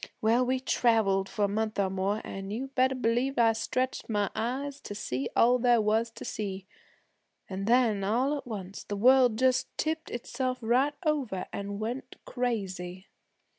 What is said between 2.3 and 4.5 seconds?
you better b'lieve I stretched my